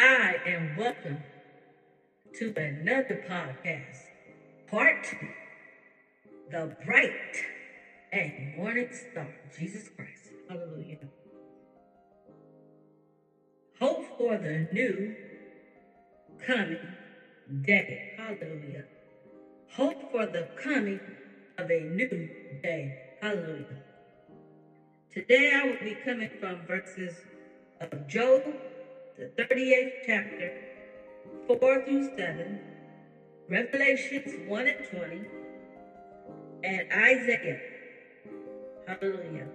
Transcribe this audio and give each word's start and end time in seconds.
Hi, 0.00 0.36
and 0.46 0.76
welcome 0.76 1.24
to 2.38 2.54
another 2.56 3.20
podcast. 3.28 4.06
Part 4.70 5.12
The 6.52 6.76
Bright 6.86 7.44
and 8.12 8.56
Morning 8.56 8.90
Star, 8.92 9.26
Jesus 9.58 9.88
Christ. 9.88 10.30
Hallelujah. 10.48 10.98
Hope 13.80 14.04
for 14.16 14.36
the 14.36 14.68
new 14.72 15.16
coming 16.46 16.94
day. 17.62 18.14
Hallelujah. 18.16 18.84
Hope 19.72 20.12
for 20.12 20.26
the 20.26 20.46
coming 20.62 21.00
of 21.58 21.72
a 21.72 21.80
new 21.80 22.28
day. 22.62 22.94
Hallelujah. 23.20 23.82
Today 25.12 25.52
I 25.56 25.66
will 25.66 25.80
be 25.82 25.96
coming 26.04 26.30
from 26.38 26.60
verses 26.68 27.14
of 27.80 28.06
Job, 28.06 28.42
the 29.18 29.30
38th 29.44 29.92
chapter, 30.06 30.52
4 31.60 31.84
through 31.84 32.04
7, 32.16 32.58
Revelations 33.48 34.34
1 34.46 34.68
and 34.68 34.84
20, 34.84 35.22
and 36.64 36.84
Isaiah. 36.92 37.58
Hallelujah. 38.86 39.48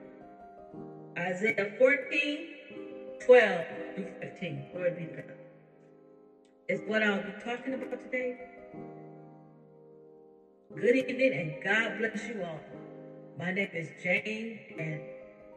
Isaiah 1.17 1.67
14, 1.77 2.45
12 3.19 3.65
through 3.95 4.07
15. 4.21 4.63
Glory 4.71 4.91
be 4.91 5.05
to 5.05 5.11
God. 5.13 5.23
Is 6.69 6.81
what 6.87 7.03
I'll 7.03 7.19
be 7.21 7.33
talking 7.43 7.73
about 7.73 7.99
today. 8.01 8.35
Good 10.75 10.95
evening 11.09 11.33
and 11.33 11.53
God 11.63 11.97
bless 11.97 12.27
you 12.29 12.41
all. 12.43 12.61
My 13.37 13.51
name 13.51 13.69
is 13.73 13.91
Jane 14.01 14.59
and 14.77 15.01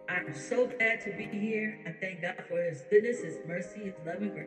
I'm 0.09 0.35
so 0.35 0.67
glad 0.67 1.01
to 1.03 1.11
be 1.11 1.25
here. 1.25 1.79
I 1.87 1.91
thank 1.91 2.23
God 2.23 2.35
for 2.49 2.63
His 2.63 2.83
goodness, 2.91 3.23
His 3.23 3.39
mercy, 3.47 3.81
His 3.85 3.95
love 4.05 4.23
and 4.23 4.33
grace. 4.33 4.47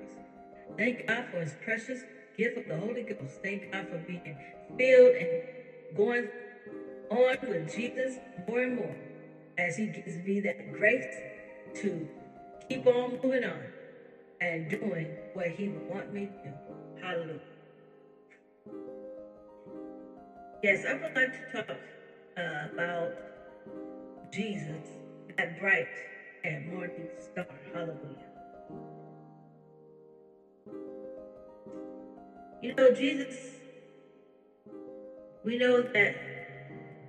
Thank 0.77 1.05
God 1.07 1.25
for 1.31 1.41
His 1.41 1.53
precious 1.53 2.05
gift 2.37 2.57
of 2.57 2.67
the 2.67 2.77
Holy 2.77 3.03
Ghost. 3.03 3.39
Thank 3.43 3.71
God 3.71 3.87
for 3.89 3.97
being 3.99 4.35
filled 4.77 5.15
and 5.15 5.29
going 5.95 6.27
on 7.09 7.35
with 7.47 7.73
Jesus 7.75 8.19
more 8.47 8.61
and 8.63 8.75
more 8.75 8.97
as 9.57 9.77
He 9.77 9.87
gives 9.87 10.17
me 10.19 10.39
that 10.41 10.71
grace 10.71 11.05
to 11.75 12.07
keep 12.69 12.87
on 12.87 13.17
moving 13.23 13.43
on 13.45 13.61
and 14.41 14.67
doing 14.69 15.07
what 15.33 15.49
He 15.49 15.69
would 15.69 15.87
want 15.89 16.13
me 16.13 16.27
to 16.27 16.49
do. 16.49 16.55
Hallelujah. 17.01 17.39
Yes, 20.63 20.85
I 20.85 20.93
would 20.95 21.15
like 21.15 21.33
to 21.33 21.39
talk 21.53 21.79
uh, 22.37 22.67
about 22.73 23.13
Jesus 24.31 24.87
that 25.39 25.57
bright 25.57 25.87
and 26.43 26.67
morning 26.67 27.07
star. 27.17 27.45
Hallelujah. 27.73 28.27
You 32.61 32.73
know, 32.77 32.91
Jesus, 32.91 33.61
we 35.45 35.57
know 35.57 35.81
that 35.93 36.17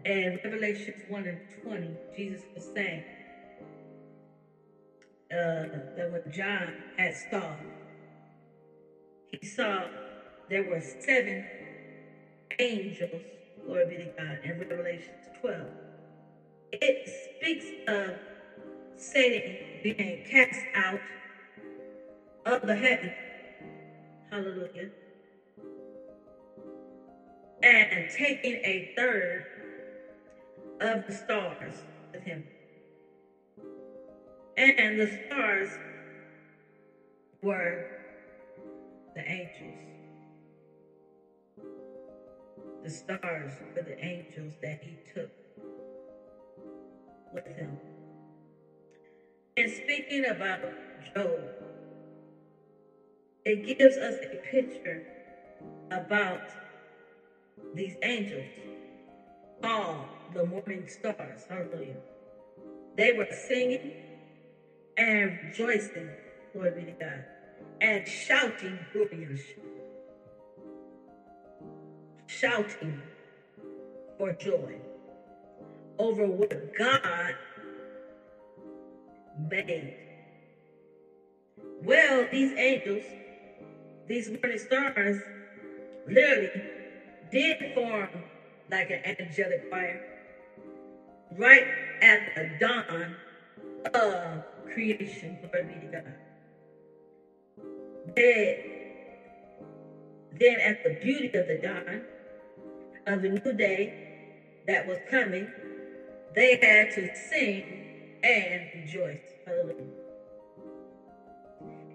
in 0.05 0.39
Revelation 0.45 0.95
1 1.09 1.27
and 1.27 1.39
20, 1.64 1.91
Jesus 2.17 2.42
was 2.55 2.64
saying 2.72 3.03
uh, 5.33 5.67
that 5.97 6.09
when 6.09 6.22
John 6.31 6.75
had 6.97 7.15
saw, 7.17 7.56
he 9.41 9.48
saw 9.48 9.89
there 10.48 10.62
were 10.62 10.81
seven 10.81 11.47
angels, 12.61 13.22
glory 13.67 13.87
be 13.87 13.97
to 13.97 14.11
God, 14.17 14.39
in 14.44 14.59
Revelation 14.59 15.15
12 15.41 15.67
it 16.73 17.09
speaks 17.09 17.73
of 17.89 18.17
Satan 18.97 19.57
being 19.83 20.23
cast 20.25 20.67
out 20.75 21.01
of 22.47 22.61
the 22.62 22.77
heaven. 22.77 23.12
Hallelujah. 24.31 24.91
And 27.62 28.09
taking 28.09 28.57
a 28.65 28.89
third 28.97 29.45
of 30.81 31.06
the 31.06 31.12
stars 31.12 31.84
with 32.12 32.22
him. 32.22 32.44
And 34.56 34.99
the 34.99 35.09
stars 35.27 35.78
were 37.43 37.87
the 39.15 39.28
angels. 39.31 39.78
The 42.84 42.91
stars 42.91 43.53
were 43.75 43.83
the 43.83 44.05
angels 44.05 44.55
that 44.62 44.78
he 44.83 44.99
took 45.15 45.31
with 47.33 47.47
him. 47.47 47.71
And 49.57 49.71
speaking 49.71 50.27
about 50.27 50.61
Job, 51.15 51.51
it 53.45 53.63
gives 53.79 53.97
us 53.99 54.17
a 54.33 54.37
picture 54.37 55.03
about 55.91 56.43
these 57.75 57.97
angels, 58.03 58.51
all 59.63 60.09
the 60.33 60.45
morning 60.45 60.87
stars. 60.89 61.47
Hallelujah. 61.49 61.97
They 62.97 63.13
were 63.13 63.27
singing 63.31 63.93
and 64.97 65.39
rejoicing, 65.43 66.11
glory 66.53 66.73
be 66.73 66.85
to 66.87 66.93
God, 66.93 67.25
and 67.81 68.07
shouting, 68.09 68.87
glorious, 68.93 69.43
shouting 72.29 73.03
for 74.19 74.33
joy 74.33 74.77
over 76.00 76.27
what 76.27 76.75
God 76.78 77.37
made. 79.50 79.94
Well, 81.84 82.27
these 82.31 82.53
angels, 82.59 83.05
these 84.09 84.31
morning 84.43 84.59
stars, 84.59 85.19
literally 86.06 86.50
did 87.31 87.56
form 87.75 88.09
like 88.71 88.91
an 88.91 89.00
angelic 89.21 89.62
fire 89.71 90.03
right 91.37 91.69
at 92.03 92.34
the 92.37 92.44
dawn 92.61 93.17
of 93.94 94.43
creation. 94.72 95.38
Glory 95.53 95.67
be 95.67 95.81
to 95.81 95.87
God. 95.87 96.15
They, 98.17 98.59
then, 100.38 100.61
at 100.61 100.82
the 100.84 100.91
beauty 100.91 101.31
of 101.34 101.49
the 101.49 101.56
dawn 101.56 102.03
of 103.06 103.22
the 103.22 103.31
new 103.44 103.53
day 103.53 103.93
that 104.67 104.87
was 104.87 104.99
coming, 105.11 105.49
they 106.35 106.59
had 106.63 106.91
to 106.93 107.09
sing 107.15 107.65
and 108.23 108.69
rejoice. 108.75 109.21
Hallelujah. 109.47 109.75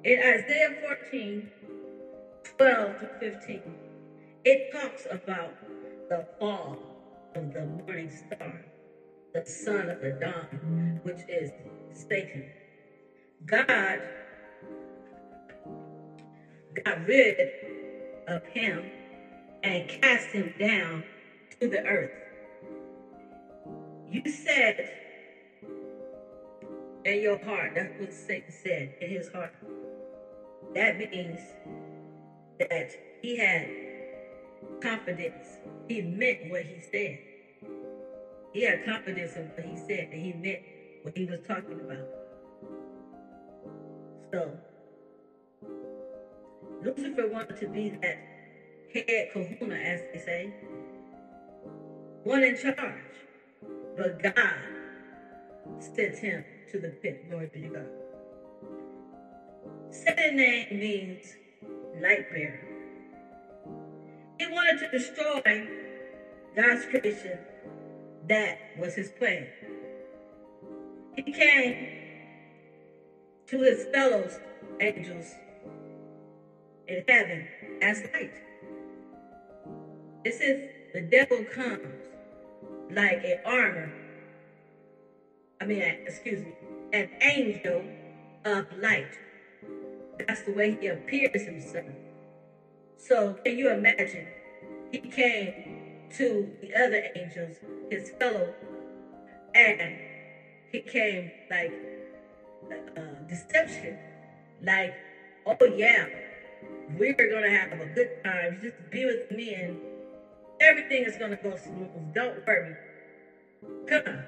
In 0.03 0.19
Isaiah 0.19 0.73
14, 0.79 1.49
12 2.57 2.97
to 2.97 3.07
15, 3.19 3.61
it 4.45 4.71
talks 4.71 5.07
about 5.09 5.55
the 6.09 6.25
fall 6.39 6.77
of 7.35 7.53
the 7.53 7.65
morning 7.65 8.09
star, 8.09 8.65
the 9.33 9.43
son 9.45 9.89
of 9.89 10.01
the 10.01 10.11
dawn, 10.11 10.99
which 11.03 11.21
is 11.29 11.51
Satan. 11.91 12.45
God 13.45 14.01
got 16.85 17.05
rid 17.05 17.51
of 18.27 18.45
him 18.45 18.91
and 19.63 19.87
cast 19.87 20.33
him 20.33 20.53
down 20.59 21.05
to 21.61 21.67
the 21.67 21.85
earth. 21.85 22.11
You 24.15 24.31
said 24.31 24.73
in 27.05 27.21
your 27.21 27.37
heart, 27.43 27.73
that's 27.75 27.93
what 27.97 28.13
Satan 28.13 28.51
said 28.51 28.91
in 29.01 29.09
his 29.09 29.27
heart. 29.29 29.51
That 30.75 30.97
means 31.11 31.41
that 32.69 32.89
he 33.21 33.37
had 33.37 33.69
confidence. 34.81 35.59
He 35.89 36.01
meant 36.01 36.39
what 36.45 36.63
he 36.63 36.79
said. 36.79 37.19
He 38.53 38.63
had 38.63 38.83
confidence 38.85 39.35
in 39.35 39.43
what 39.55 39.65
he 39.65 39.77
said, 39.77 40.07
and 40.11 40.21
he 40.21 40.33
meant 40.33 40.61
what 41.01 41.13
he 41.17 41.25
was 41.25 41.39
talking 41.47 41.79
about. 41.79 42.07
So, 44.33 44.59
Lucifer 46.83 47.27
wanted 47.27 47.57
to 47.57 47.67
be 47.67 47.91
that 48.01 48.17
head 49.07 49.29
kahuna, 49.33 49.75
as 49.75 50.01
they 50.13 50.19
say, 50.19 50.53
one 52.23 52.43
in 52.43 52.55
charge. 52.55 53.24
But 53.97 54.21
God 54.35 54.59
sent 55.79 56.17
him 56.19 56.43
to 56.71 56.79
the 56.79 56.89
pit. 56.89 57.29
Glory 57.29 57.49
be 57.53 57.61
to 57.61 57.69
God. 57.69 57.87
Second 59.91 60.37
name 60.37 60.67
means 60.71 61.37
light 62.01 62.29
bearer. 62.31 62.59
He 64.39 64.47
wanted 64.47 64.79
to 64.79 64.87
destroy 64.91 65.67
God's 66.55 66.85
creation. 66.85 67.39
That 68.27 68.59
was 68.77 68.95
his 68.95 69.09
plan. 69.11 69.47
He 71.15 71.31
came 71.31 71.87
to 73.47 73.61
his 73.61 73.85
fellow 73.93 74.29
angels 74.81 75.37
in 76.87 77.03
heaven 77.07 77.47
as 77.81 78.03
light. 78.13 78.33
It 80.25 80.33
says 80.35 80.61
the 80.93 81.01
devil 81.01 81.43
comes 81.43 81.79
like 82.89 83.23
an 83.23 83.37
armor. 83.45 83.91
I 85.59 85.65
mean, 85.65 85.81
excuse 86.05 86.41
me, 86.41 86.51
an 86.93 87.07
angel 87.21 87.85
of 88.43 88.65
light. 88.77 89.17
That's 90.27 90.41
the 90.41 90.51
way 90.51 90.77
he 90.79 90.87
appears 90.87 91.43
himself. 91.45 91.85
So 92.97 93.35
can 93.43 93.57
you 93.57 93.69
imagine? 93.69 94.25
He 94.91 94.97
came 94.99 95.53
to 96.11 96.51
the 96.61 96.73
other 96.73 97.01
angels, 97.15 97.59
his 97.89 98.11
fellow, 98.19 98.53
and 99.53 99.97
he 100.71 100.79
came 100.79 101.31
like 101.49 101.71
uh, 102.95 103.01
deception, 103.27 103.97
like, 104.61 104.95
oh 105.45 105.65
yeah, 105.75 106.05
we're 106.97 107.13
gonna 107.29 107.49
have 107.49 107.79
a 107.79 107.85
good 107.85 108.09
time. 108.23 108.57
Just 108.61 108.75
be 108.89 109.05
with 109.05 109.29
me, 109.31 109.53
and 109.53 109.77
everything 110.65 111.05
is 111.05 111.17
gonna 111.17 111.37
go 111.41 111.55
smooth. 111.55 112.13
Don't 112.13 112.45
worry. 112.47 112.75
Come, 113.87 114.19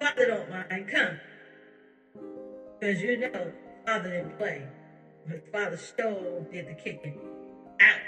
Father, 0.00 0.26
don't 0.26 0.50
mind. 0.50 0.88
Come, 0.88 1.18
because 2.80 3.02
you 3.02 3.16
know 3.18 3.52
Father 3.86 4.10
didn't 4.10 4.38
play, 4.38 4.62
but 5.26 5.42
Father 5.52 5.76
Stone 5.76 6.46
did 6.52 6.66
the 6.68 6.74
kicking 6.74 7.18
out. 7.80 8.00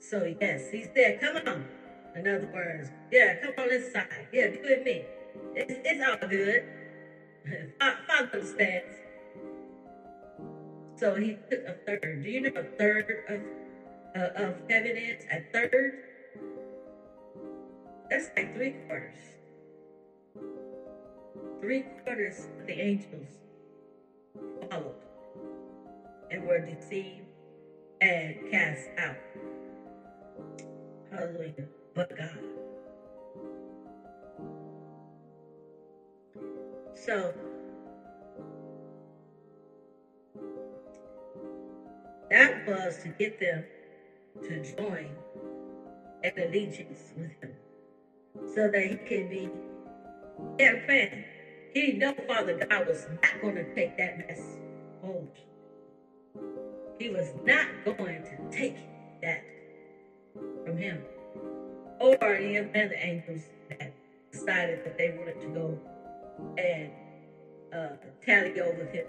So 0.00 0.34
yes, 0.40 0.70
he 0.70 0.86
said, 0.94 1.20
"Come 1.20 1.36
on." 1.46 1.64
In 2.16 2.28
other 2.28 2.48
words, 2.52 2.90
yeah, 3.12 3.34
come 3.36 3.52
on 3.58 3.72
inside. 3.72 4.28
Yeah, 4.32 4.48
be 4.48 4.58
with 4.62 4.84
me. 4.84 5.04
It's, 5.54 5.74
it's 5.84 6.00
all 6.02 6.28
good. 6.28 6.62
Father 7.80 8.30
understands. 8.34 8.96
So 10.96 11.14
he 11.14 11.38
took 11.50 11.64
a 11.66 11.74
third. 11.86 12.22
Do 12.22 12.30
you 12.30 12.40
know 12.42 12.50
a 12.56 12.64
third 12.78 13.04
of 13.28 13.40
of 14.26 14.54
is? 14.68 15.24
A 15.30 15.40
third? 15.52 15.92
That's 18.10 18.30
like 18.36 18.54
three 18.54 18.74
quarters. 18.86 19.18
Three 21.60 21.84
quarters 22.04 22.48
of 22.60 22.66
the 22.66 22.80
angels 22.80 23.28
followed 24.70 24.94
and 26.30 26.44
were 26.46 26.60
deceived 26.60 27.26
and 28.00 28.36
cast 28.50 28.88
out. 28.98 29.16
Hallelujah. 31.10 31.68
But 31.94 32.16
God. 32.16 32.38
So 36.94 37.32
that 42.30 42.66
was 42.66 42.98
to 43.02 43.08
get 43.10 43.38
them 43.40 43.64
to 44.42 44.76
join 44.76 45.08
an 46.24 46.32
allegiance 46.38 47.12
with 47.16 47.30
him 47.42 47.50
so 48.54 48.68
that 48.68 48.86
he 48.86 48.96
can 49.06 49.28
be 49.28 49.48
their 50.58 50.82
friend. 50.84 51.24
He 51.74 51.92
know 51.92 52.12
Father 52.26 52.58
God 52.68 52.86
was 52.86 53.06
not 53.22 53.40
going 53.40 53.56
to 53.56 53.74
take 53.74 53.96
that 53.98 54.18
mess 54.26 54.58
home. 55.02 55.28
He 56.98 57.08
was 57.08 57.32
not 57.44 57.68
going 57.84 58.22
to 58.22 58.56
take 58.56 58.76
that 59.22 59.44
from 60.64 60.76
him 60.76 60.98
or 62.00 62.16
any 62.22 62.56
of 62.56 62.72
the 62.72 62.84
other 62.84 62.96
angels 63.00 63.42
that 63.68 63.92
decided 64.32 64.84
that 64.84 64.98
they 64.98 65.10
wanted 65.10 65.40
to 65.40 65.48
go 65.48 65.78
and 66.58 66.90
uh, 67.72 67.96
tally 68.24 68.60
over 68.60 68.84
him, 68.86 69.04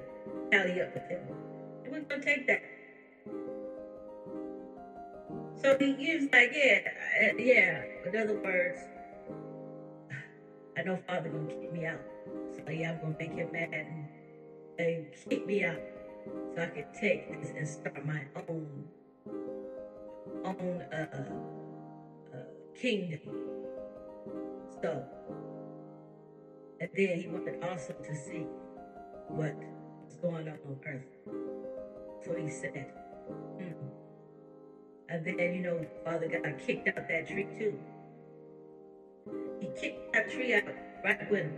tally 0.52 0.82
up 0.82 0.94
with 0.94 1.08
him. 1.10 1.20
He 1.84 1.90
wasn't 1.90 2.10
going 2.10 2.22
to 2.22 2.28
take 2.28 2.48
that. 2.48 2.62
So 5.62 5.76
he, 5.78 6.16
was 6.16 6.28
like, 6.32 6.52
yeah, 6.54 6.80
uh, 7.22 7.38
yeah. 7.38 7.84
In 8.06 8.16
other 8.16 8.40
words, 8.42 8.80
I 10.78 10.84
know 10.84 10.98
Father 11.06 11.30
gonna 11.30 11.48
kick 11.48 11.74
me 11.74 11.86
out. 11.86 12.00
So 12.56 12.72
yeah, 12.72 12.92
I'm 12.92 13.02
gonna 13.02 13.16
make 13.20 13.34
him 13.34 13.52
mad 13.52 13.70
and, 13.74 14.08
and 14.80 15.06
kick 15.30 15.46
me 15.46 15.66
out. 15.66 15.82
So 16.56 16.62
I 16.62 16.68
can 16.68 16.86
take 16.98 17.42
this 17.42 17.52
and 17.58 17.68
start 17.68 18.06
my 18.06 18.22
own 18.48 18.88
own 20.46 20.82
uh, 20.94 21.06
uh, 22.34 22.38
kingdom. 22.74 23.20
So 24.82 25.04
and 26.80 26.90
then 26.96 27.20
he 27.20 27.28
wanted 27.28 27.62
also 27.62 27.94
to 27.94 28.16
see 28.16 28.46
what 29.28 29.56
was 30.06 30.16
going 30.22 30.48
on 30.48 30.58
on 30.66 30.80
earth. 30.88 31.04
So 32.26 32.34
he 32.36 32.48
said, 32.48 32.86
hmm. 33.60 33.99
And 35.10 35.26
then, 35.26 35.54
you 35.54 35.62
know, 35.62 35.84
Father 36.06 36.28
got 36.28 36.58
kicked 36.60 36.88
out 36.88 37.08
that 37.08 37.28
tree 37.28 37.48
too. 37.58 37.78
He 39.60 39.68
kicked 39.76 40.14
that 40.14 40.30
tree 40.30 40.54
out 40.54 40.64
right 41.04 41.30
when 41.30 41.50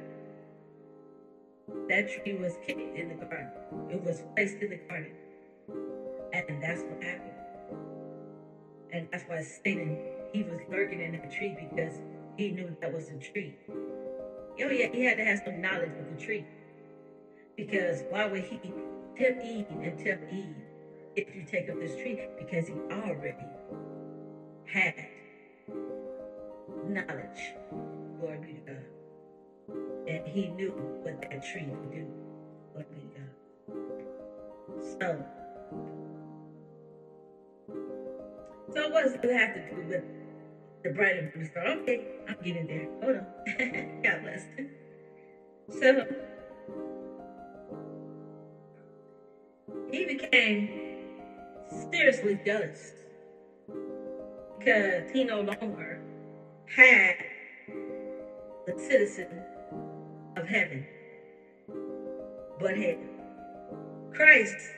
that 1.90 2.10
tree 2.10 2.34
was 2.34 2.58
kicked 2.66 2.98
in 2.98 3.10
the 3.10 3.16
garden. 3.16 3.50
It 3.90 4.02
was 4.02 4.24
placed 4.36 4.58
in 4.62 4.70
the 4.70 4.78
garden. 4.88 5.12
And 6.34 6.62
that's 6.62 6.82
what 6.84 7.04
happened. 7.04 7.34
And 8.92 9.08
that's 9.12 9.24
why 9.24 9.42
Satan, 9.42 9.98
he 10.34 10.44
was 10.44 10.60
lurking 10.70 11.02
in 11.02 11.14
that 11.14 11.30
tree 11.32 11.56
because 11.58 12.02
he 12.38 12.52
knew 12.52 12.76
that 12.82 12.94
was 12.94 13.10
a 13.10 13.16
tree. 13.16 13.54
Oh 14.62 14.70
yeah, 14.70 14.88
he 14.94 15.04
had 15.04 15.18
to 15.18 15.24
have 15.24 15.42
some 15.46 15.62
knowledge 15.62 15.92
of 15.98 16.10
the 16.10 16.22
tree. 16.24 16.46
Because 17.58 18.04
why 18.10 18.26
would 18.26 18.44
he 18.44 18.60
tempt 19.18 19.44
Eve 19.44 19.66
and 19.82 19.98
tempt 19.98 20.32
Eve 20.32 20.56
if 21.16 21.36
you 21.36 21.44
take 21.44 21.70
up 21.70 21.80
this 21.80 21.96
tree? 21.96 22.20
Because 22.38 22.68
he 22.68 22.76
already 22.92 23.46
had 24.66 24.94
knowledge. 26.88 27.54
Glory 28.20 28.40
be 28.40 28.54
to 28.54 28.62
God. 28.62 29.04
And 30.08 30.28
he 30.28 30.50
knew 30.50 30.72
what 31.04 31.22
that 31.30 31.44
tree 31.44 31.66
would 31.68 31.92
do. 31.92 32.06
Glory 32.74 32.86
be 32.92 33.02
to 33.02 33.20
God. 33.20 33.30
So, 35.00 35.26
so 38.74 38.90
what 38.90 39.04
does 39.04 39.14
it 39.16 39.24
have 39.32 39.54
to 39.56 39.62
do 39.76 39.88
with 39.88 40.04
the 40.84 40.90
bright 40.92 41.18
and 41.36 41.48
star? 41.48 41.68
Okay, 41.70 42.00
I'm 42.28 42.36
getting 42.44 42.68
there. 42.68 42.88
Hold 43.04 43.18
on. 43.18 43.26
God 44.04 44.22
bless. 44.24 44.46
So, 45.80 46.06
he 49.92 50.06
became 50.06 50.70
seriously 51.92 52.40
jealous 52.46 52.94
because 54.60 55.10
he 55.12 55.24
no 55.24 55.42
longer 55.42 56.00
had 56.68 57.16
the 58.68 58.80
citizen 58.80 59.28
of 60.38 60.48
heaven, 60.48 60.86
but 62.60 62.76
hell. 62.78 62.98
Christ 64.14 64.76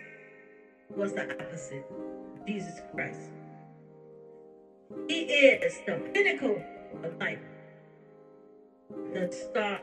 was 0.95 1.13
the 1.13 1.31
opposite. 1.41 1.85
Jesus 2.47 2.81
Christ. 2.93 3.31
He 5.07 5.21
is 5.21 5.81
the 5.87 5.97
pinnacle 6.13 6.61
of 7.03 7.17
life, 7.19 7.39
the 9.13 9.31
star 9.31 9.81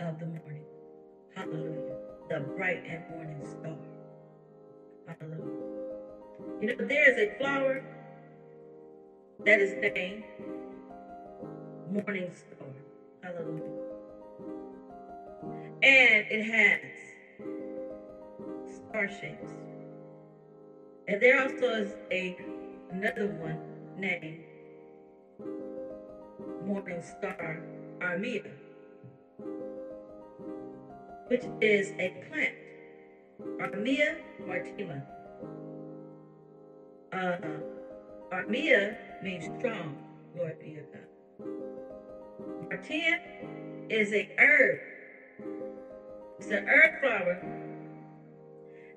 of 0.00 0.18
the 0.18 0.26
morning. 0.26 0.64
Hallelujah. 1.34 1.96
The 2.30 2.40
bright 2.56 2.82
and 2.86 3.02
morning 3.10 3.40
star. 3.44 3.76
Hallelujah. 5.06 5.68
You 6.60 6.68
know, 6.68 6.86
there 6.86 7.10
is 7.10 7.18
a 7.18 7.26
flower 7.38 7.82
that 9.44 9.60
is 9.60 9.74
named 9.94 10.22
Morning 11.92 12.30
Star. 12.32 12.68
Hallelujah. 13.22 13.62
And 15.82 16.26
it 16.30 16.44
has 16.44 16.80
star 18.74 19.08
shapes. 19.08 19.52
And 21.08 21.20
there 21.20 21.40
also 21.42 21.66
is 21.74 21.96
a 22.12 22.36
another 22.90 23.26
one 23.28 23.58
named 23.98 24.38
Morning 26.66 27.02
Star 27.02 27.60
Armia, 28.00 28.40
which 31.28 31.44
is 31.60 31.92
a 31.98 32.10
plant. 32.28 32.54
Armia 33.44 34.16
martima. 34.46 35.02
Uh, 37.12 37.36
Armia 38.32 38.96
means 39.22 39.44
strong, 39.58 39.96
Lord 40.36 40.58
be 40.58 40.74
to 40.74 40.82
God. 40.92 41.06
Martia 42.70 43.18
is 43.90 44.12
a 44.12 44.28
herb. 44.38 44.80
It's 46.38 46.50
an 46.50 46.64
herb 46.68 46.92
flower. 47.00 47.38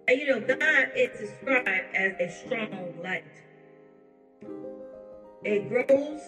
And 0.08 0.20
you 0.20 0.26
know, 0.28 0.40
God 0.40 0.88
is 0.96 1.10
described 1.20 1.88
as 1.96 2.14
a 2.20 2.30
strong 2.30 2.94
light. 3.02 3.24
It 5.46 5.70
grows, 5.70 6.22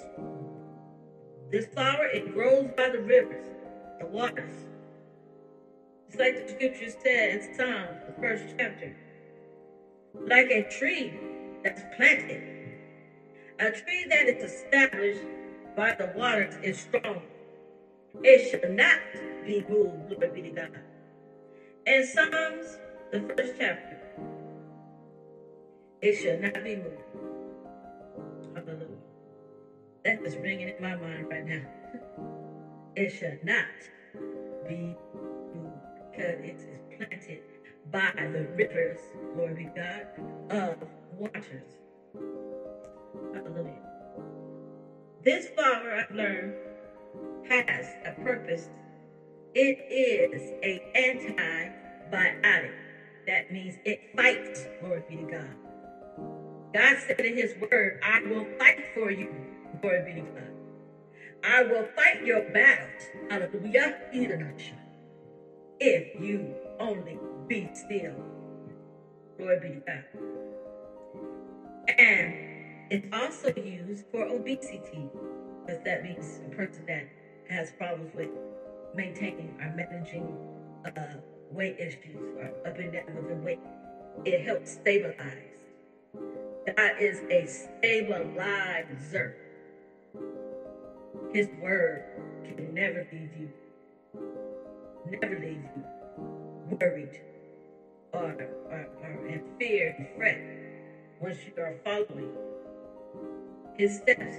this 1.52 1.66
flower, 1.68 2.06
it 2.06 2.34
grows 2.34 2.70
by 2.78 2.90
the 2.90 3.00
rivers, 3.00 3.46
the 4.00 4.08
waters. 4.08 4.68
It's 6.08 6.18
like 6.18 6.36
the 6.38 6.48
scripture 6.54 6.90
said 7.04 7.32
in 7.32 7.56
Psalm, 7.56 7.96
the 8.08 8.14
first 8.22 8.46
chapter. 8.60 8.94
Like 10.14 10.52
a 10.52 10.64
tree 10.64 11.14
that's 11.64 11.84
planted. 11.96 12.42
A 13.60 13.72
tree 13.72 14.06
that 14.10 14.28
is 14.28 14.44
established 14.44 15.22
by 15.76 15.94
the 15.98 16.08
waters 16.08 16.56
is 16.64 16.78
strong. 16.78 17.22
It 18.24 18.40
should 18.50 18.72
not 18.72 19.00
be 19.46 19.64
moved, 19.70 20.10
glory 20.10 20.30
be 20.34 20.42
to 20.42 20.50
God. 20.50 20.70
In 21.88 22.04
Psalms, 22.04 22.78
the 23.12 23.20
first 23.38 23.54
chapter, 23.58 23.98
it 26.02 26.14
shall 26.14 26.38
not 26.38 26.64
be 26.64 26.76
moved. 26.76 27.02
Hallelujah. 28.56 28.88
That 30.06 30.20
is 30.26 30.38
ringing 30.38 30.70
in 30.70 30.82
my 30.82 30.96
mind 30.96 31.28
right 31.30 31.46
now. 31.46 31.64
It 32.96 33.10
shall 33.12 33.38
not 33.44 33.66
be 34.68 34.96
because 36.18 36.40
it 36.44 36.58
is 36.60 36.80
planted 36.98 37.42
by 37.92 38.12
the 38.18 38.48
rivers, 38.58 39.00
glory 39.36 39.54
be 39.56 39.70
God, 39.76 40.06
of 40.52 40.76
waters. 41.18 41.80
Hallelujah. 43.34 43.82
This 45.24 45.50
flower, 45.50 45.94
I've 45.94 46.16
learned, 46.16 46.54
has 47.50 47.96
a 48.06 48.12
purpose. 48.14 48.70
It 49.56 49.86
is 49.90 50.54
a 50.64 50.80
antibiotic. 50.96 52.72
That 53.28 53.52
means 53.52 53.80
it 53.86 54.00
fights, 54.16 54.68
glory 54.82 55.04
be 55.10 55.18
to 55.18 55.24
God. 55.24 55.56
God 56.74 56.98
said 56.98 57.26
in 57.26 57.36
his 57.36 57.56
word, 57.72 58.00
I 58.04 58.20
will 58.28 58.46
fight 58.60 58.86
for 58.94 59.12
you, 59.12 59.30
glory 59.82 60.02
be 60.06 60.14
to 60.16 60.22
God. 60.22 60.52
I 61.44 61.64
will 61.64 61.86
fight 61.96 62.26
your 62.26 62.42
battles, 62.42 63.12
hallelujah, 63.30 63.96
if 65.80 66.06
you 66.22 66.54
only 66.80 67.20
be 67.48 67.70
still. 67.74 68.16
Glory 69.38 69.60
be 69.60 69.70
to 69.70 69.82
God. 69.88 70.04
And 71.98 72.34
it's 72.90 73.08
also 73.14 73.52
used 73.56 74.06
for 74.12 74.26
obesity, 74.26 75.10
because 75.66 75.84
that 75.84 76.04
means 76.04 76.40
a 76.46 76.50
person 76.56 76.84
that 76.88 77.08
has 77.50 77.72
problems 77.72 78.14
with 78.16 78.30
maintaining 78.96 79.54
or 79.62 79.72
managing 79.76 80.36
uh, 80.86 81.18
weight 81.52 81.76
issues 81.80 82.22
or 82.38 82.52
up 82.66 82.78
and 82.78 82.94
down 82.94 83.16
with 83.16 83.28
the 83.30 83.36
weight. 83.36 83.60
It 84.26 84.42
helps 84.42 84.72
stabilize. 84.72 85.54
God 86.78 86.94
is 87.00 87.22
a 87.30 87.46
stabilizer. 87.46 89.36
His 91.34 91.48
word 91.62 92.04
can 92.46 92.74
never 92.74 93.06
leave 93.12 93.30
you, 93.40 93.50
never 95.12 95.40
leave 95.40 95.64
you 95.76 95.84
worried 96.82 97.20
or, 98.14 98.36
or, 98.72 98.88
or 99.04 99.28
in 99.28 99.42
fear 99.60 99.96
and 99.98 100.08
fret 100.16 100.40
once 101.20 101.38
you 101.46 101.64
are 101.64 101.76
following 101.84 102.30
his 103.78 103.96
steps. 103.98 104.36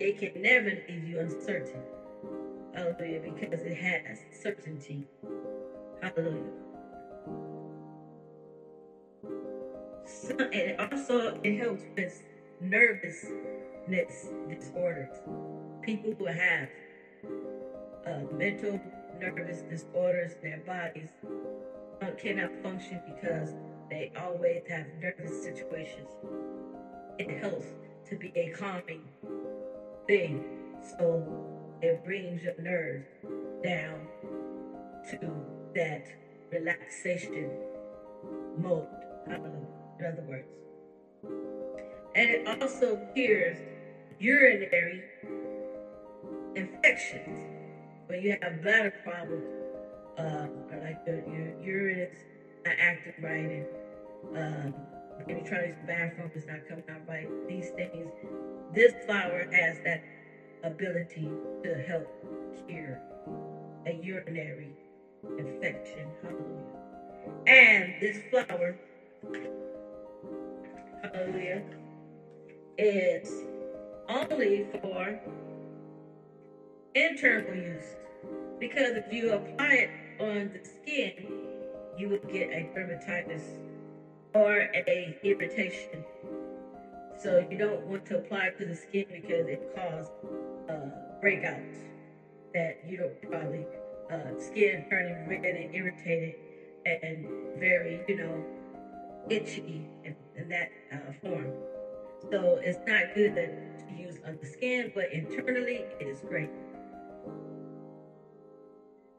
It 0.00 0.18
can 0.18 0.42
never 0.42 0.74
leave 0.88 1.06
you 1.06 1.18
uncertain. 1.20 1.80
Hallelujah, 2.74 3.20
because 3.20 3.64
it 3.64 3.76
has 3.76 4.24
certainty. 4.30 5.06
Hallelujah. 6.02 6.52
So, 10.04 10.34
and 10.52 10.76
also 10.78 11.38
it 11.42 11.58
helps 11.58 11.84
with 11.96 12.22
nervousness 12.60 14.30
disorders. 14.48 15.16
People 15.82 16.12
who 16.18 16.26
have 16.26 16.68
uh, 18.06 18.20
mental 18.36 18.80
nervous 19.20 19.62
disorders 19.62 20.36
their 20.42 20.58
bodies 20.58 21.10
uh, 22.02 22.10
cannot 22.16 22.50
function 22.62 23.00
because 23.06 23.54
they 23.90 24.10
always 24.20 24.62
have 24.68 24.86
nervous 25.00 25.42
situations. 25.42 26.08
It 27.18 27.30
helps 27.30 27.66
to 28.08 28.16
be 28.16 28.32
a 28.34 28.48
calming 28.48 29.02
thing. 30.06 30.44
So 30.98 31.44
it 31.82 32.04
brings 32.04 32.42
your 32.42 32.54
nerves 32.58 33.06
down 33.62 34.00
to 35.10 35.44
that 35.74 36.06
relaxation 36.52 37.50
mode. 38.58 38.86
In 39.26 40.04
other 40.04 40.22
words. 40.22 40.46
And 42.14 42.30
it 42.30 42.46
also 42.62 42.98
cures 43.14 43.56
urinary 44.18 45.04
infections. 46.54 47.55
When 48.06 48.22
you 48.22 48.36
have 48.42 48.62
bladder 48.62 48.92
problems, 49.02 49.44
uh, 50.18 50.46
like 50.82 51.04
the, 51.04 51.22
your 51.26 51.60
urine 51.60 51.98
is 51.98 52.18
not 52.64 52.74
acting 52.78 53.12
right, 53.20 53.66
and 54.34 54.74
um, 54.74 54.74
maybe 55.26 55.40
trying 55.42 55.62
to 55.62 55.66
use 55.68 55.76
the 55.80 55.86
bathroom 55.86 56.30
is 56.34 56.46
not 56.46 56.66
coming 56.68 56.84
out 56.88 57.00
right. 57.08 57.28
These 57.48 57.70
things, 57.70 58.10
this 58.72 58.92
flower 59.04 59.46
has 59.52 59.80
that 59.80 60.02
ability 60.62 61.28
to 61.64 61.74
help 61.86 62.06
cure 62.68 63.00
a 63.86 63.92
urinary 63.92 64.70
infection. 65.38 66.08
Hallelujah. 66.22 66.76
And 67.46 67.94
this 68.00 68.18
flower, 68.30 68.76
hallelujah, 71.02 71.62
is 72.78 73.30
only 74.08 74.66
for 74.80 75.18
internal 76.96 77.54
use. 77.54 77.94
Because 78.58 78.96
if 78.96 79.12
you 79.12 79.32
apply 79.32 79.74
it 79.74 79.90
on 80.18 80.50
the 80.52 80.68
skin, 80.68 81.12
you 81.98 82.08
would 82.08 82.26
get 82.32 82.50
a 82.50 82.68
dermatitis 82.74 83.42
or 84.34 84.68
a 84.74 85.16
irritation. 85.22 86.04
So 87.18 87.46
you 87.50 87.58
don't 87.58 87.86
want 87.86 88.04
to 88.06 88.16
apply 88.16 88.46
it 88.46 88.58
to 88.58 88.64
the 88.64 88.74
skin 88.74 89.04
because 89.12 89.46
it 89.46 89.60
causes 89.74 90.10
uh, 90.68 90.90
breakouts 91.22 91.76
that 92.54 92.78
you 92.88 92.96
don't 92.96 93.22
probably 93.30 93.66
uh, 94.10 94.38
skin 94.38 94.84
turning 94.88 95.26
red 95.26 95.44
and 95.44 95.74
irritated 95.74 96.34
and 96.86 97.26
very, 97.58 98.00
you 98.08 98.16
know, 98.16 98.44
itchy 99.28 99.86
in, 100.04 100.14
in 100.36 100.48
that 100.48 100.70
uh, 100.92 101.12
form. 101.22 101.52
So 102.30 102.58
it's 102.62 102.78
not 102.86 103.14
good 103.14 103.34
that 103.34 103.88
to 103.88 103.94
use 103.94 104.18
on 104.26 104.38
the 104.40 104.46
skin, 104.46 104.90
but 104.94 105.12
internally 105.12 105.84
it 106.00 106.06
is 106.06 106.20
great. 106.20 106.48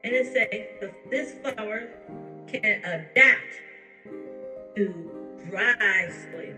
And 0.04 0.14
it 0.14 0.26
says 0.32 0.90
this 1.10 1.32
flower 1.34 1.88
can 2.46 2.80
adapt 2.84 3.60
to 4.76 5.10
dry 5.48 6.08
soil. 6.08 6.54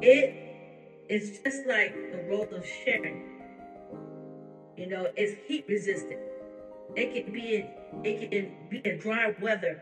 It 0.00 0.34
is 1.08 1.40
just 1.44 1.66
like 1.66 1.94
the 2.12 2.18
rose 2.28 2.52
of 2.52 2.64
Sharon. 2.66 3.20
You 4.76 4.86
know, 4.86 5.08
it's 5.16 5.34
heat 5.46 5.64
resistant. 5.68 6.18
It 6.96 7.12
can 7.12 7.32
be 7.32 7.56
in, 7.56 7.66
it 8.04 8.30
can 8.30 8.50
be 8.70 8.80
in 8.84 8.98
dry 8.98 9.34
weather, 9.40 9.80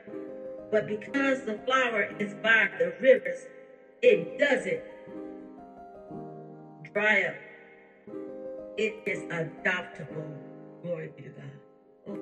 but 0.70 0.86
because 0.86 1.44
the 1.44 1.54
flower 1.64 2.08
is 2.18 2.34
by 2.42 2.68
the 2.78 2.92
rivers, 3.00 3.46
it 4.02 4.38
doesn't 4.38 4.80
dry 6.92 7.22
up. 7.24 7.34
It 8.80 8.94
is 9.06 9.20
adoptable. 9.24 10.26
Glory 10.82 11.10
be 11.16 11.24
to 11.24 11.30
God. 11.30 11.44
Oh, 12.08 12.16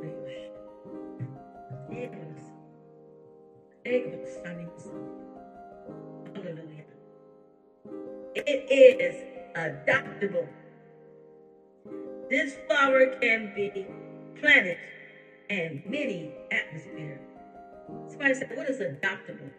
Hallelujah. 6.34 6.84
It 8.46 9.00
is 9.00 9.24
adoptable. 9.56 10.48
This 12.30 12.56
flower 12.68 13.06
can 13.20 13.52
be 13.54 13.70
planted 14.36 14.78
in 15.50 15.82
many 15.86 16.30
atmospheres. 16.50 17.20
Somebody 18.08 18.34
said, 18.34 18.56
what 18.56 18.68
is 18.68 18.78
adoptable? 18.80 19.50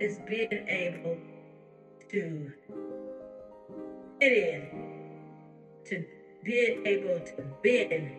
It's 0.00 0.18
being 0.26 0.48
able 0.68 1.18
to 2.10 2.52
fit 4.20 4.32
in, 4.32 4.81
to 5.86 6.04
being 6.44 6.84
able 6.86 7.20
to 7.20 7.42
bend 7.62 8.10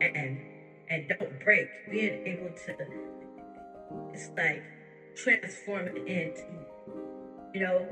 and 0.00 0.38
and 0.88 1.06
don't 1.18 1.38
break, 1.44 1.68
being 1.88 2.26
able 2.26 2.50
to 2.50 2.74
it's 4.12 4.30
like 4.36 4.62
transform 5.14 5.86
it 5.86 5.96
into, 6.06 6.42
you 7.54 7.60
know, 7.60 7.86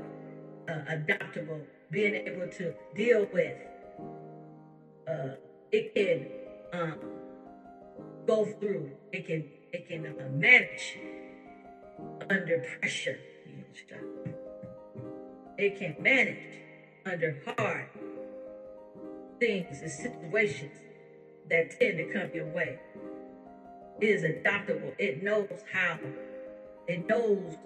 uh, 0.69 0.81
adaptable, 0.89 1.61
being 1.91 2.15
able 2.27 2.47
to 2.49 2.73
deal 2.95 3.29
with. 3.33 3.57
Uh, 5.07 5.35
it 5.73 5.95
can 5.95 6.27
um, 6.73 6.99
go 8.27 8.45
through. 8.45 8.91
It 9.13 9.27
can 9.27 9.45
it 9.73 9.89
can 9.89 10.07
uh, 10.07 10.29
manage 10.37 10.99
under 12.31 12.59
pressure. 12.59 13.19
It 15.59 15.77
can 15.77 15.97
manage 16.01 16.63
under 17.05 17.37
hard 17.57 17.87
things 19.41 19.81
and 19.83 19.91
situations 19.91 20.79
that 21.51 21.79
tend 21.79 21.99
to 21.99 22.05
come 22.13 22.29
your 22.35 22.47
way. 22.47 22.79
It 24.01 24.07
is 24.07 24.25
adaptable. 24.25 24.93
It 24.99 25.23
knows 25.23 25.65
how. 25.73 25.99
It 26.87 27.07
knows 27.09 27.57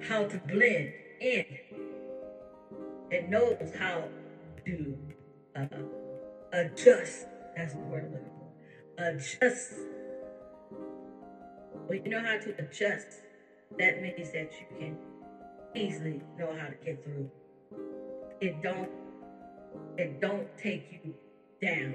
how 0.00 0.24
to 0.26 0.38
blend 0.38 0.92
in 1.20 1.44
it 3.10 3.28
knows 3.28 3.72
how 3.78 4.08
to 4.66 4.98
uh, 5.54 5.66
adjust. 6.52 7.26
That's 7.56 7.74
the 7.74 7.78
word 7.80 8.04
I'm 8.06 8.12
looking 8.12 8.30
for. 8.38 9.04
adjust. 9.04 9.74
When 11.86 12.04
you 12.04 12.10
know 12.10 12.20
how 12.20 12.38
to 12.38 12.54
adjust, 12.58 13.22
that 13.78 14.02
means 14.02 14.32
that 14.32 14.52
you 14.58 14.66
can 14.78 14.96
easily 15.76 16.22
know 16.38 16.56
how 16.58 16.66
to 16.66 16.74
get 16.84 17.04
through. 17.04 17.30
It 18.40 18.62
don't 18.62 18.90
it 19.98 20.20
don't 20.20 20.46
take 20.56 20.84
you 21.04 21.14
down. 21.60 21.94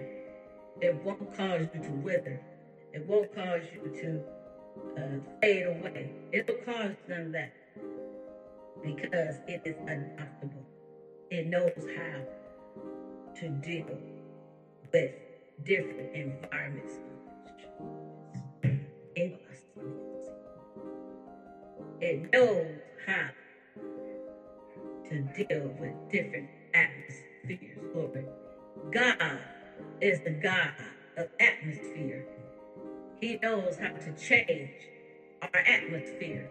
It 0.82 0.94
won't 1.04 1.32
cause 1.34 1.66
you 1.74 1.82
to 1.82 1.92
wither. 1.92 2.40
It 2.94 3.06
won't 3.06 3.34
cause 3.34 3.64
you 3.74 3.92
to 4.02 4.22
uh, 4.98 5.20
fade 5.42 5.66
away. 5.66 6.10
It'll 6.32 6.56
cause 6.56 6.96
none 7.08 7.24
of 7.28 7.32
that 7.34 7.52
because 8.84 9.40
it 9.48 9.62
is 9.66 9.76
adaptable. 9.88 10.66
It 11.30 11.46
knows 11.48 11.72
how 11.96 12.22
to 13.36 13.50
deal 13.62 14.00
with 14.94 15.12
different 15.64 16.16
environments. 16.16 17.00
It 22.02 22.32
knows 22.34 22.80
how 23.06 23.30
to 25.10 25.20
deal 25.50 25.74
with 25.80 25.94
different 26.10 26.48
God 28.92 29.40
is 30.02 30.20
the 30.22 30.32
God 30.32 30.74
of 31.18 31.28
atmosphere. 31.40 32.26
He 33.22 33.38
knows 33.44 33.78
how 33.78 33.90
to 33.90 34.12
change 34.14 34.70
our 35.42 35.62
atmosphere. 35.66 36.50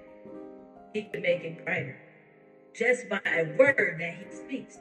He 0.95 1.03
can 1.13 1.23
make 1.23 1.45
it 1.45 1.65
brighter 1.65 1.97
just 2.75 3.09
by 3.09 3.21
a 3.27 3.45
word 3.45 3.97
that 4.01 4.15
he 4.15 4.27
speaks. 4.31 4.79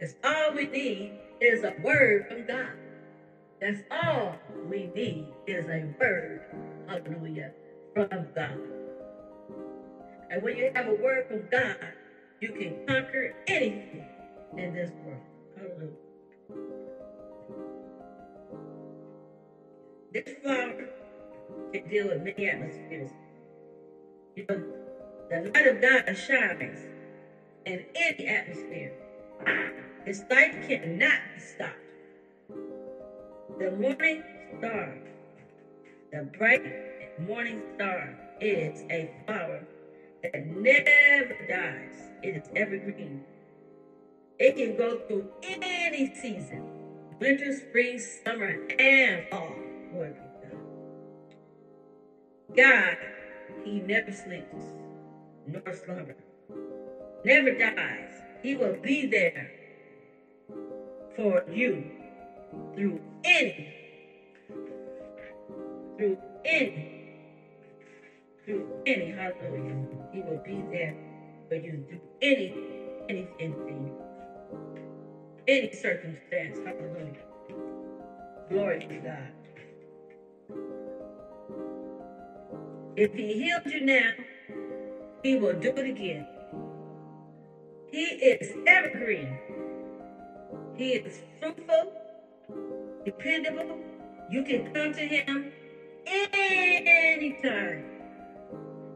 That's 0.00 0.14
all 0.24 0.52
we 0.54 0.66
need 0.66 1.12
is 1.40 1.62
a 1.64 1.74
word 1.82 2.26
from 2.28 2.44
God. 2.46 2.72
That's 3.60 3.82
all 3.90 4.38
we 4.70 4.88
need 4.94 5.26
is 5.46 5.66
a 5.68 5.86
word, 6.00 6.40
hallelujah, 6.88 7.52
from 7.94 8.08
God. 8.34 8.58
And 10.30 10.42
when 10.42 10.56
you 10.56 10.70
have 10.74 10.88
a 10.88 10.94
word 10.94 11.26
from 11.28 11.42
God, 11.50 11.76
you 12.40 12.50
can 12.52 12.74
conquer 12.86 13.32
anything 13.48 14.04
in 14.58 14.72
this 14.74 14.90
world. 15.04 15.20
This 20.12 20.34
flower 20.42 20.74
can 21.72 21.88
deal 21.88 22.08
with 22.08 22.22
many 22.22 22.48
atmospheres. 22.48 23.10
You 24.36 24.44
know, 24.48 24.62
the 25.30 25.50
light 25.54 25.66
of 25.66 25.80
God 25.80 26.04
shines 26.16 26.78
in 27.66 27.84
any 27.94 28.26
atmosphere. 28.26 28.92
Its 30.06 30.22
light 30.30 30.62
cannot 30.62 31.20
be 31.34 31.40
stopped. 31.40 31.78
The 33.58 33.70
morning 33.70 34.22
star, 34.58 34.98
the 36.12 36.22
bright 36.38 36.60
morning 37.18 37.62
star, 37.74 38.16
is 38.40 38.84
a 38.90 39.08
flower 39.26 39.66
that 40.22 40.46
never 40.46 41.34
dies. 41.48 42.10
It 42.22 42.36
is 42.36 42.42
evergreen. 42.56 43.20
It 44.38 44.56
can 44.56 44.76
go 44.76 44.98
through 45.08 45.28
any 45.42 46.10
season 46.14 46.62
winter, 47.20 47.52
spring, 47.52 47.98
summer, 47.98 48.56
and 48.78 49.24
fall. 49.30 49.56
Lord 49.92 50.14
God. 50.42 50.58
God, 52.56 52.96
He 53.64 53.80
never 53.80 54.12
sleeps 54.12 54.64
nor 55.46 55.74
slumber, 55.74 56.14
never 57.24 57.50
dies. 57.50 58.22
He 58.42 58.54
will 58.54 58.76
be 58.82 59.04
there 59.04 59.50
for 61.16 61.42
you 61.52 61.84
through 62.74 63.00
any, 63.24 63.66
through 65.98 66.18
any, 66.44 66.72
through 68.44 68.66
any, 68.86 69.10
hallelujah. 69.10 69.76
He 70.12 70.20
will 70.22 70.40
be 70.44 70.62
there 70.70 70.94
for 71.48 71.56
you 71.56 71.84
through 71.88 72.00
any, 72.22 72.52
anything, 73.08 73.54
any 75.48 75.70
circumstance, 75.72 76.58
hallelujah. 76.64 77.24
Glory 78.50 78.80
to 78.80 78.98
God. 78.98 79.30
If 82.96 83.10
he 83.14 83.34
healed 83.34 83.62
you 83.66 83.80
now, 83.82 84.12
he 85.22 85.36
will 85.36 85.54
do 85.54 85.72
it 85.76 85.86
again. 85.86 86.26
He 87.92 88.04
is 88.06 88.54
evergreen. 88.66 89.38
He 90.76 90.94
is 90.94 91.22
fruitful, 91.40 91.92
dependable. 93.04 93.78
You 94.30 94.42
can 94.42 94.64
come 94.74 94.92
to 94.92 95.00
him 95.06 95.50
anytime. 96.34 97.84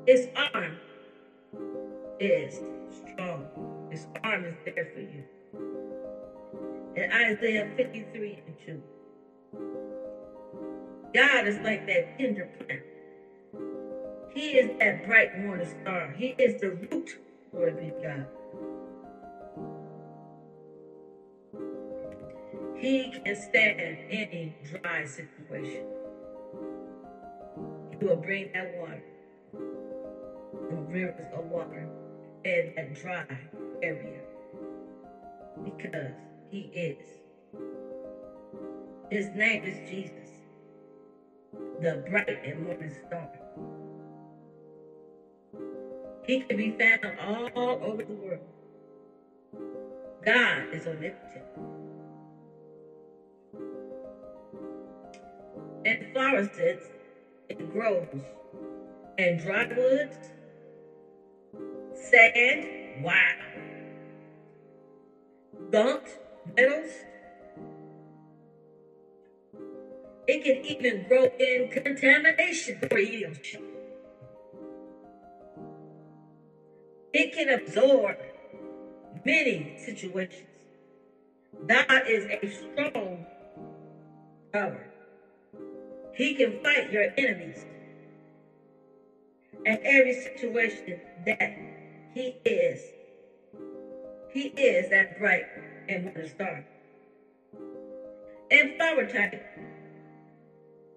His 0.07 0.29
arm 0.55 0.79
is 2.21 2.61
strong. 2.91 3.47
His 3.91 4.07
arm 4.25 4.45
is 4.47 4.57
there 4.67 4.89
for 4.95 5.01
you. 5.01 5.25
In 6.97 7.11
Isaiah 7.13 7.67
53 7.77 8.43
and 8.47 8.57
2. 8.67 8.81
God 11.15 11.47
is 11.47 11.59
like 11.59 11.87
that 11.87 12.19
tender 12.19 12.47
plant 12.67 12.83
he 14.35 14.59
is 14.59 14.71
that 14.81 15.03
bright 15.03 15.39
morning 15.39 15.67
star. 15.67 16.11
He 16.17 16.35
is 16.39 16.55
the 16.61 16.71
root, 16.71 17.17
glory 17.53 17.73
be 17.73 17.93
God. 18.03 18.27
He 22.77 23.11
can 23.25 23.35
stand 23.37 23.99
any 24.11 24.53
dry 24.65 25.05
situation. 25.05 25.85
He 27.99 28.07
will 28.07 28.17
bring 28.17 28.49
that 28.55 28.75
water, 28.77 29.03
the 30.53 30.77
rivers 30.77 31.27
of 31.33 31.45
water, 31.47 31.89
in 32.45 32.73
that 32.77 32.95
dry 32.95 33.25
area. 33.83 34.21
Because 35.65 36.13
he 36.51 36.71
is. 36.75 36.97
His 39.11 39.29
name 39.37 39.65
is 39.65 39.79
Jesus, 39.89 40.31
the 41.81 42.03
bright 42.09 42.41
and 42.45 42.65
morning 42.65 42.93
star. 43.07 43.31
He 46.27 46.41
can 46.41 46.57
be 46.59 46.73
found 46.79 47.19
all 47.21 47.79
over 47.83 48.03
the 48.03 48.15
world. 48.15 48.41
God 50.25 50.65
is 50.73 50.87
omnipotent. 50.87 51.45
And 55.87 56.07
forests, 56.15 56.59
it 57.49 57.73
grows. 57.73 58.07
And 59.19 59.39
dry 59.39 59.67
woods, 59.77 60.17
sand, 61.95 62.67
wow. 63.03 63.35
Gaunt 65.73 66.19
metals. 66.57 66.91
It 70.29 70.43
can 70.45 70.65
even 70.65 71.05
grow 71.09 71.27
in 71.39 71.69
contamination 71.69 72.81
free 72.91 73.27
It 77.13 77.33
can 77.33 77.49
absorb 77.51 78.17
many 79.25 79.73
situations. 79.77 80.45
God 81.67 82.03
is 82.09 82.27
a 82.27 82.49
strong 82.49 83.27
power. 84.53 84.89
He 86.15 86.35
can 86.35 86.55
fight 86.63 86.91
your 86.93 87.09
enemies. 87.19 87.67
And 89.67 89.79
every 89.85 90.15
situation 90.15 90.99
that 91.27 91.53
he 92.15 92.37
is, 92.45 92.93
he 94.37 94.53
is 94.61 94.91
that 94.91 95.19
bright 95.19 95.49
and 95.89 96.05
morning 96.05 96.29
star. 96.29 96.65
And 98.51 98.71
flower 98.77 99.05
type, 99.05 99.43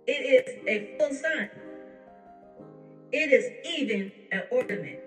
it 0.07 0.43
is 0.47 0.55
a 0.67 0.87
full 0.99 1.13
sun. 1.13 1.49
It 3.11 3.31
is 3.31 3.51
even 3.63 4.11
an 4.31 4.43
ornament 4.51 4.99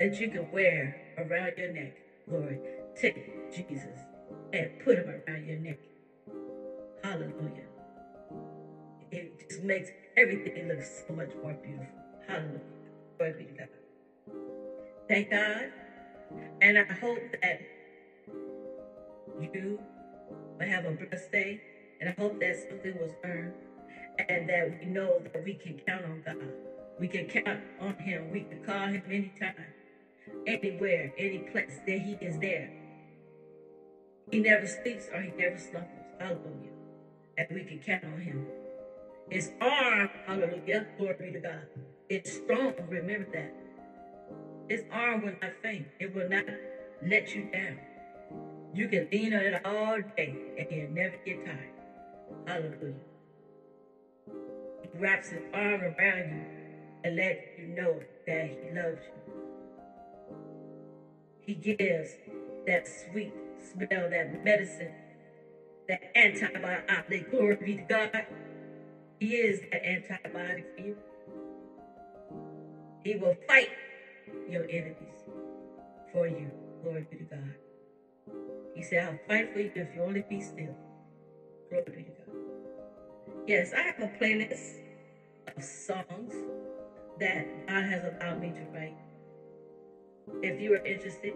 that 0.00 0.20
you 0.20 0.28
can 0.28 0.50
wear 0.52 0.96
around 1.18 1.52
your 1.58 1.68
neck. 1.72 1.94
Lord, 2.28 2.58
take 2.96 3.14
Jesus 3.52 3.86
and 4.52 4.70
put 4.78 4.98
him 4.98 5.08
around 5.08 5.44
your 5.46 5.58
neck. 5.58 5.78
Hallelujah. 7.02 7.64
It 9.12 9.32
just 9.48 9.62
makes 9.62 9.90
everything 10.16 10.68
look 10.68 10.82
so 10.82 11.14
much 11.14 11.32
more 11.42 11.54
beautiful. 11.54 11.86
Hallelujah. 12.26 12.60
Glory 13.18 13.32
be 13.38 13.44
to 13.46 13.52
God. 13.54 13.68
Thank 15.08 15.30
God. 15.30 15.68
And 16.60 16.78
I 16.78 16.84
hope 17.00 17.20
that 17.42 17.60
you 19.54 19.80
will 20.58 20.66
have 20.66 20.84
a 20.86 20.92
blessed 20.92 21.32
day. 21.32 21.60
And 22.00 22.10
I 22.10 22.20
hope 22.20 22.40
that 22.40 22.56
something 22.56 22.96
was 22.98 23.14
earned 23.24 23.52
and 24.28 24.48
that 24.48 24.78
we 24.80 24.86
know 24.86 25.22
that 25.32 25.44
we 25.44 25.54
can 25.54 25.74
count 25.86 26.04
on 26.04 26.22
God. 26.24 26.36
We 26.98 27.08
can 27.08 27.24
count 27.26 27.60
on 27.80 27.94
Him. 27.98 28.30
We 28.30 28.42
can 28.42 28.58
call 28.62 28.88
Him 28.88 29.02
anytime 29.10 29.52
anywhere, 30.46 31.10
any 31.18 31.38
place 31.40 31.80
that 31.86 31.98
He 31.98 32.16
is 32.20 32.38
there. 32.38 32.70
He 34.30 34.40
never 34.40 34.66
sleeps 34.66 35.08
or 35.12 35.20
He 35.20 35.30
never 35.38 35.58
slumbers. 35.58 35.90
Hallelujah. 36.20 36.70
and 37.38 37.46
we 37.52 37.62
can 37.62 37.78
count 37.78 38.04
on 38.04 38.20
him. 38.20 38.44
His 39.30 39.50
arm, 39.60 40.08
hallelujah, 40.26 40.86
glory 40.98 41.14
be 41.20 41.30
to 41.32 41.40
God. 41.40 41.66
It's 42.08 42.32
strong, 42.32 42.72
remember 42.88 43.26
that. 43.32 43.52
His 44.70 44.84
arm 44.92 45.22
will 45.22 45.34
not 45.42 45.52
faint. 45.62 45.88
It 46.00 46.14
will 46.14 46.30
not 46.30 46.46
let 47.02 47.34
you 47.36 47.44
down. 47.52 47.76
You 48.74 48.88
can 48.88 49.08
lean 49.12 49.34
on 49.34 49.42
it 49.42 49.60
all 49.64 49.98
day 50.16 50.34
and 50.58 50.68
you'll 50.70 50.90
never 50.90 51.16
get 51.26 51.44
tired. 51.44 51.58
Hallelujah. 52.46 52.94
He 54.82 54.98
wraps 54.98 55.30
his 55.30 55.42
arm 55.54 55.82
around 55.82 56.30
you 56.30 56.42
and 57.04 57.16
lets 57.16 57.42
you 57.58 57.66
know 57.66 58.00
that 58.26 58.46
he 58.46 58.56
loves 58.74 59.00
you. 59.06 59.34
He 61.46 61.54
gives 61.54 62.18
that 62.66 62.86
sweet 62.86 63.32
smell, 63.58 64.08
that 64.10 64.44
medicine, 64.44 64.92
that 65.88 66.00
antibiotic. 66.16 67.30
Glory 67.30 67.56
be 67.64 67.76
to 67.76 67.82
God. 67.88 68.24
He 69.20 69.36
is 69.36 69.60
that 69.72 69.84
antibiotic 69.84 70.64
for 70.76 70.82
you. 70.84 70.96
He 73.04 73.16
will 73.16 73.36
fight 73.48 73.70
your 74.48 74.64
enemies 74.70 75.24
for 76.12 76.26
you. 76.26 76.50
Glory 76.82 77.04
be 77.10 77.16
to 77.18 77.24
God. 77.24 77.54
He 78.74 78.82
said, 78.82 79.04
I'll 79.04 79.18
fight 79.28 79.52
for 79.52 79.60
you 79.60 79.70
if 79.74 79.94
you 79.94 80.02
only 80.02 80.22
be 80.28 80.40
still. 80.40 80.74
Glory 81.70 81.84
be 81.96 82.04
to 82.04 82.12
God. 82.12 82.36
Yes, 83.46 83.72
I 83.74 83.82
have 83.82 84.00
a 84.00 84.08
playlist 84.08 84.80
of 85.56 85.64
songs 85.64 86.34
that 87.20 87.46
God 87.68 87.84
has 87.84 88.04
allowed 88.04 88.40
me 88.40 88.52
to 88.52 88.62
write. 88.74 88.96
If 90.42 90.60
you 90.60 90.74
are 90.74 90.86
interested, 90.86 91.34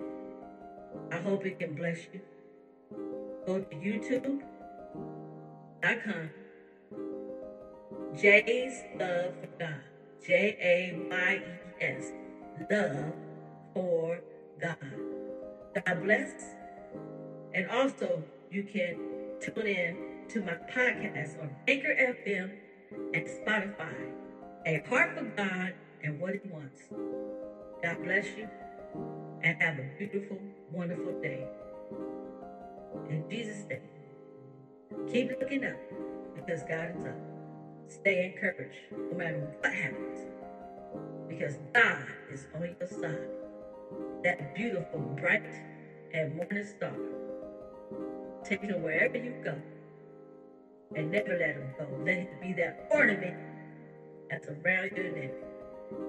I 1.12 1.18
hope 1.18 1.44
it 1.46 1.58
can 1.58 1.74
bless 1.74 2.08
you. 2.12 2.20
Go 3.46 3.60
to 3.60 3.76
youtube.com. 3.76 4.40
Jay's 8.16 8.82
Love 8.98 9.32
for 9.40 9.48
God. 9.58 9.80
J 10.26 10.56
A 10.60 10.92
Y 11.10 11.42
E 11.46 11.50
S. 11.84 12.12
Love 12.70 13.12
for 13.74 14.20
God. 14.60 14.76
God 15.74 16.02
bless. 16.04 16.30
And 17.52 17.68
also, 17.68 18.22
you 18.50 18.62
can 18.62 18.96
tune 19.40 19.66
in 19.66 19.96
to 20.28 20.40
my 20.40 20.54
podcast 20.72 21.40
on 21.42 21.50
Anchor 21.66 21.94
FM 22.24 22.50
and 23.12 23.26
Spotify. 23.26 24.12
A 24.66 24.82
heart 24.88 25.18
for 25.18 25.24
God 25.36 25.74
and 26.04 26.20
what 26.20 26.34
He 26.34 26.48
wants. 26.48 26.82
God 27.82 28.02
bless 28.04 28.26
you 28.36 28.48
and 29.42 29.60
have 29.60 29.78
a 29.78 29.90
beautiful, 29.98 30.38
wonderful 30.72 31.20
day. 31.20 31.46
In 33.10 33.28
Jesus' 33.28 33.64
name, 33.68 33.80
keep 35.12 35.30
looking 35.40 35.64
up 35.64 35.76
because 36.36 36.62
God 36.62 36.94
is 36.96 37.04
up. 37.04 37.16
Stay 37.88 38.32
encouraged 38.32 38.78
no 39.10 39.18
matter 39.18 39.38
what 39.60 39.74
happens 39.74 40.18
because 41.28 41.58
God 41.74 42.06
is 42.30 42.46
on 42.54 42.74
your 42.80 42.88
side. 42.88 43.28
That 44.24 44.54
beautiful, 44.54 45.00
bright, 45.20 45.62
and 46.12 46.34
morning 46.36 46.64
star. 46.64 46.94
Take 48.44 48.62
him 48.62 48.82
wherever 48.82 49.16
you 49.16 49.34
go 49.44 49.56
and 50.94 51.10
never 51.10 51.36
let 51.36 51.54
him 51.56 51.64
go. 51.78 51.86
Let 52.04 52.18
him 52.18 52.28
be 52.40 52.52
that 52.54 52.74
ornament 52.90 53.36
that's 54.30 54.48
around 54.48 54.90
your 54.96 55.10
neck. 55.14 55.32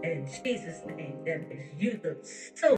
In 0.04 0.26
Jesus' 0.44 0.82
name, 0.98 1.18
that 1.26 1.50
makes 1.50 1.68
you 1.78 2.00
look 2.04 2.20
so 2.24 2.74